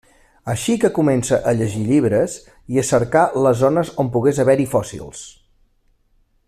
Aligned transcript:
Així 0.53 0.75
que 0.83 0.89
comença 0.95 1.37
a 1.51 1.53
llegir 1.59 1.83
llibres, 1.89 2.39
i 2.75 2.81
a 2.83 2.87
cercar 2.93 3.25
les 3.49 3.61
zones 3.63 3.95
on 4.05 4.13
pogués 4.17 4.43
haver-hi 4.45 4.67
fòssils. 4.73 5.25